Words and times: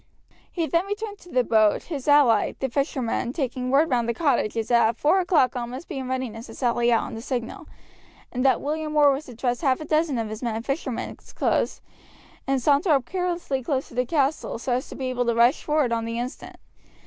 He 0.51 0.65
then 0.65 0.87
returned 0.87 1.19
to 1.19 1.29
the 1.29 1.43
boat, 1.43 1.83
his 1.83 2.07
ally, 2.07 2.53
the 2.59 2.69
fisherman, 2.69 3.33
taking 3.33 3.69
word 3.69 3.91
round 3.91 4.07
to 4.07 4.15
the 4.15 4.17
cottages 4.17 4.69
that 4.69 4.87
at 4.89 4.97
four 4.97 5.19
o'clock 5.19 5.55
all 5.55 5.67
must 5.67 5.87
be 5.87 5.99
in 5.99 6.07
readiness 6.09 6.47
to 6.47 6.55
sally 6.55 6.91
out 6.91 7.03
on 7.03 7.13
the 7.13 7.21
signal, 7.21 7.67
and 8.31 8.43
that 8.43 8.61
William 8.61 8.95
Orr 8.95 9.11
was 9.11 9.25
to 9.25 9.35
dress 9.35 9.61
half 9.61 9.79
a 9.79 9.85
dozen 9.85 10.17
of 10.17 10.29
his 10.31 10.41
men 10.41 10.55
in 10.55 10.63
fishermen's 10.63 11.33
clothes 11.33 11.81
and 12.47 12.59
saunter 12.59 12.89
up 12.93 13.05
carelessly 13.05 13.61
close 13.61 13.89
to 13.89 13.93
the 13.93 14.03
castle, 14.07 14.57
so 14.57 14.71
as 14.73 14.89
to 14.89 14.95
be 14.95 15.05
able 15.11 15.25
to 15.27 15.35
rush 15.35 15.63
forward 15.63 15.91
on 15.93 16.05
the 16.05 16.17
instant. 16.17 16.55